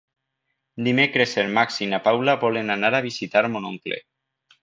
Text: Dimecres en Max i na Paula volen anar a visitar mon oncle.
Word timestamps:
Dimecres 0.87 1.35
en 1.41 1.51
Max 1.57 1.77
i 1.87 1.89
na 1.91 1.99
Paula 2.07 2.35
volen 2.45 2.75
anar 2.77 2.93
a 3.01 3.05
visitar 3.09 3.47
mon 3.57 3.71
oncle. 3.75 4.01